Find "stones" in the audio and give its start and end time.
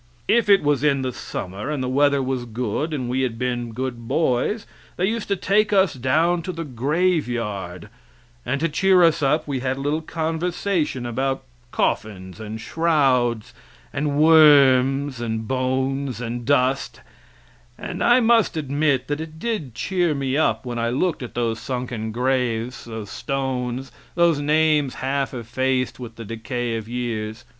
23.11-23.91